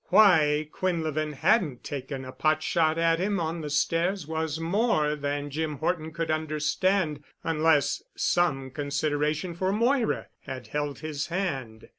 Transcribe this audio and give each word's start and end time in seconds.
Why 0.07 0.67
Quinlevin 0.73 1.33
hadn't 1.33 1.83
taken 1.83 2.25
a 2.25 2.31
pot 2.31 2.63
shot 2.63 2.97
at 2.97 3.19
him 3.19 3.39
on 3.39 3.61
the 3.61 3.69
stairs 3.69 4.25
was 4.25 4.59
more 4.59 5.15
than 5.15 5.51
Jim 5.51 5.75
Horton 5.77 6.11
could 6.11 6.31
understand, 6.31 7.23
unless 7.43 8.01
some 8.15 8.71
consideration 8.71 9.53
for 9.53 9.71
Moira 9.71 10.25
had 10.47 10.65
held 10.69 11.01
his 11.01 11.27
hand. 11.27 11.87